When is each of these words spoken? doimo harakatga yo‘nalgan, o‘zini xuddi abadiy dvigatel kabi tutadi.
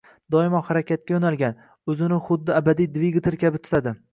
doimo 0.35 0.61
harakatga 0.69 1.13
yo‘nalgan, 1.15 1.61
o‘zini 1.95 2.19
xuddi 2.31 2.57
abadiy 2.63 2.91
dvigatel 2.97 3.41
kabi 3.45 3.63
tutadi. 3.69 3.99